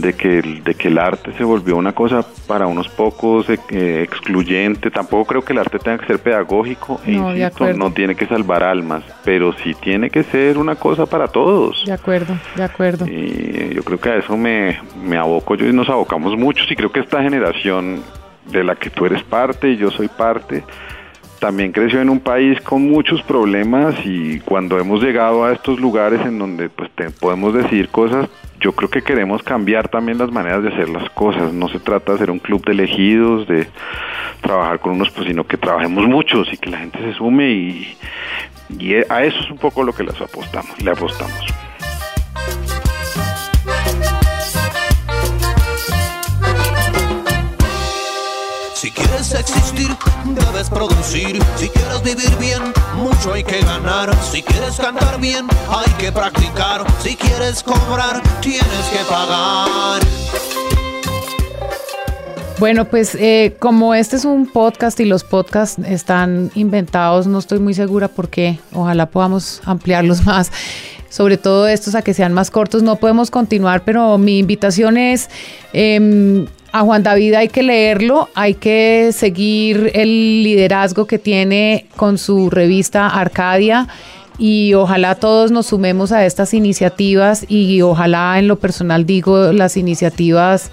de 0.00 0.14
que, 0.14 0.42
de 0.42 0.74
que 0.74 0.88
el 0.88 0.98
arte 0.98 1.32
se 1.36 1.44
volvió 1.44 1.76
una 1.76 1.92
cosa 1.92 2.24
para 2.46 2.66
unos 2.66 2.88
pocos 2.88 3.46
eh, 3.48 4.02
excluyente. 4.02 4.90
Tampoco 4.90 5.24
creo 5.26 5.42
que 5.42 5.52
el 5.52 5.58
arte 5.58 5.78
tenga 5.78 5.98
que 5.98 6.06
ser 6.06 6.18
pedagógico 6.18 7.00
e 7.06 7.12
no, 7.12 7.34
insisto, 7.34 7.72
no 7.74 7.92
tiene 7.92 8.14
que 8.14 8.26
salvar 8.26 8.62
almas, 8.62 9.02
pero 9.24 9.52
sí 9.62 9.74
tiene 9.74 10.10
que 10.10 10.22
ser 10.24 10.58
una 10.58 10.74
cosa 10.74 11.06
para 11.06 11.28
todos. 11.28 11.84
De 11.84 11.92
acuerdo, 11.92 12.36
de 12.56 12.62
acuerdo. 12.62 13.06
Y 13.06 13.74
yo 13.74 13.82
creo 13.82 14.00
que 14.00 14.08
a 14.10 14.16
eso 14.16 14.36
me, 14.36 14.80
me 15.02 15.16
aboco 15.16 15.54
yo 15.54 15.66
y 15.66 15.72
nos 15.72 15.88
abocamos 15.88 16.36
muchos 16.36 16.70
y 16.70 16.76
creo 16.76 16.90
que 16.90 17.00
esta 17.00 17.22
generación 17.22 18.02
de 18.50 18.64
la 18.64 18.74
que 18.74 18.90
tú 18.90 19.06
eres 19.06 19.22
parte 19.22 19.70
y 19.70 19.76
yo 19.76 19.90
soy 19.90 20.08
parte, 20.08 20.64
también 21.40 21.72
creció 21.72 22.00
en 22.00 22.10
un 22.10 22.20
país 22.20 22.60
con 22.60 22.88
muchos 22.88 23.22
problemas 23.22 23.94
y 24.04 24.40
cuando 24.40 24.78
hemos 24.78 25.02
llegado 25.02 25.44
a 25.44 25.52
estos 25.52 25.80
lugares 25.80 26.20
en 26.20 26.38
donde 26.38 26.68
pues 26.68 26.90
podemos 27.18 27.54
decir 27.54 27.88
cosas 27.88 28.28
yo 28.60 28.72
creo 28.72 28.90
que 28.90 29.02
queremos 29.02 29.42
cambiar 29.42 29.88
también 29.88 30.18
las 30.18 30.30
maneras 30.30 30.62
de 30.62 30.68
hacer 30.68 30.88
las 30.90 31.08
cosas. 31.10 31.52
No 31.52 31.68
se 31.68 31.80
trata 31.80 32.12
de 32.12 32.18
ser 32.18 32.30
un 32.30 32.38
club 32.38 32.64
de 32.64 32.72
elegidos, 32.72 33.48
de 33.48 33.66
trabajar 34.42 34.80
con 34.80 34.92
unos, 34.92 35.10
pues, 35.10 35.26
sino 35.26 35.46
que 35.46 35.56
trabajemos 35.56 36.06
muchos 36.06 36.52
y 36.52 36.58
que 36.58 36.70
la 36.70 36.78
gente 36.78 36.98
se 36.98 37.14
sume 37.14 37.50
y, 37.50 37.96
y 38.78 38.94
a 38.94 39.24
eso 39.24 39.40
es 39.40 39.50
un 39.50 39.58
poco 39.58 39.82
lo 39.82 39.94
que 39.94 40.04
les 40.04 40.20
apostamos, 40.20 40.80
le 40.82 40.90
apostamos. 40.90 41.59
Si 48.80 48.90
quieres 48.90 49.34
existir, 49.34 49.88
debes 50.24 50.70
producir. 50.70 51.38
Si 51.56 51.68
quieres 51.68 52.02
vivir 52.02 52.34
bien, 52.38 52.62
mucho 52.96 53.34
hay 53.34 53.44
que 53.44 53.60
ganar. 53.60 54.10
Si 54.22 54.42
quieres 54.42 54.76
cantar 54.76 55.20
bien, 55.20 55.46
hay 55.68 55.92
que 55.98 56.10
practicar. 56.10 56.86
Si 57.02 57.14
quieres 57.14 57.62
cobrar, 57.62 58.22
tienes 58.40 58.64
que 58.90 59.04
pagar. 59.06 60.00
Bueno, 62.58 62.86
pues 62.86 63.14
eh, 63.16 63.54
como 63.58 63.92
este 63.92 64.16
es 64.16 64.24
un 64.24 64.46
podcast 64.46 64.98
y 65.00 65.04
los 65.04 65.24
podcasts 65.24 65.78
están 65.84 66.50
inventados, 66.54 67.26
no 67.26 67.38
estoy 67.38 67.58
muy 67.58 67.74
segura 67.74 68.08
por 68.08 68.30
qué. 68.30 68.60
Ojalá 68.72 69.10
podamos 69.10 69.60
ampliarlos 69.66 70.24
más 70.24 70.50
sobre 71.10 71.36
todo 71.36 71.68
estos 71.68 71.96
a 71.96 72.00
que 72.00 72.14
sean 72.14 72.32
más 72.32 72.50
cortos. 72.50 72.82
No 72.82 72.96
podemos 72.96 73.30
continuar, 73.30 73.84
pero 73.84 74.16
mi 74.16 74.38
invitación 74.38 74.96
es 74.96 75.28
eh, 75.74 76.46
a 76.72 76.82
Juan 76.82 77.02
David 77.02 77.34
hay 77.34 77.48
que 77.48 77.62
leerlo, 77.62 78.28
hay 78.34 78.54
que 78.54 79.10
seguir 79.12 79.90
el 79.94 80.42
liderazgo 80.42 81.06
que 81.06 81.18
tiene 81.18 81.86
con 81.96 82.18
su 82.18 82.50
revista 82.50 83.08
Arcadia 83.08 83.88
y 84.38 84.74
ojalá 84.74 85.16
todos 85.16 85.50
nos 85.50 85.66
sumemos 85.66 86.12
a 86.12 86.24
estas 86.24 86.54
iniciativas 86.54 87.44
y 87.48 87.82
ojalá 87.82 88.38
en 88.38 88.48
lo 88.48 88.58
personal 88.58 89.04
digo 89.04 89.52
las 89.52 89.76
iniciativas 89.76 90.70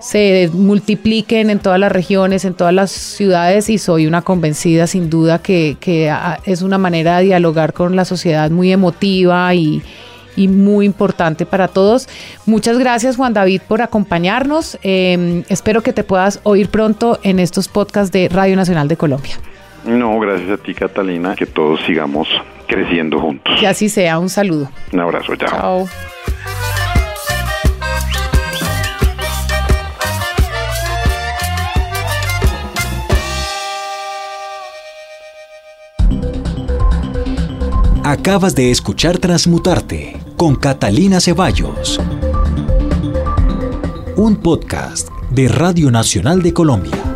se 0.00 0.50
multipliquen 0.52 1.50
en 1.50 1.58
todas 1.58 1.80
las 1.80 1.90
regiones, 1.90 2.44
en 2.44 2.54
todas 2.54 2.72
las 2.72 2.90
ciudades 2.90 3.68
y 3.68 3.78
soy 3.78 4.06
una 4.06 4.22
convencida 4.22 4.86
sin 4.86 5.10
duda 5.10 5.40
que, 5.40 5.76
que 5.80 6.12
es 6.44 6.62
una 6.62 6.78
manera 6.78 7.18
de 7.18 7.24
dialogar 7.24 7.72
con 7.72 7.96
la 7.96 8.04
sociedad 8.04 8.50
muy 8.50 8.70
emotiva 8.70 9.52
y, 9.54 9.82
y 10.38 10.48
muy 10.48 10.86
importante 10.86 11.44
para 11.44 11.68
todos. 11.68 12.08
Muchas 12.46 12.78
gracias 12.78 13.16
Juan 13.16 13.34
David 13.34 13.62
por 13.66 13.82
acompañarnos. 13.82 14.78
Em, 14.82 15.42
espero 15.48 15.82
que 15.82 15.92
te 15.92 16.04
puedas 16.04 16.40
oír 16.44 16.68
pronto 16.68 17.18
en 17.22 17.40
estos 17.40 17.68
podcasts 17.68 18.12
de 18.12 18.28
Radio 18.28 18.56
Nacional 18.56 18.86
de 18.86 18.96
Colombia. 18.96 19.34
No, 19.84 20.18
gracias 20.20 20.50
a 20.50 20.56
ti 20.62 20.74
Catalina, 20.74 21.34
que 21.34 21.46
todos 21.46 21.80
sigamos 21.86 22.28
creciendo 22.68 23.18
juntos. 23.18 23.58
Que 23.58 23.66
así 23.66 23.88
sea, 23.88 24.18
un 24.18 24.28
saludo. 24.28 24.70
Un 24.92 25.00
abrazo, 25.00 25.34
chao. 25.36 25.48
Chao. 25.48 25.88
Acabas 38.08 38.54
de 38.54 38.70
escuchar 38.70 39.18
Transmutarte 39.18 40.16
con 40.38 40.56
Catalina 40.56 41.20
Ceballos. 41.20 42.00
Un 44.16 44.36
podcast 44.36 45.10
de 45.30 45.48
Radio 45.48 45.90
Nacional 45.90 46.40
de 46.40 46.54
Colombia. 46.54 47.07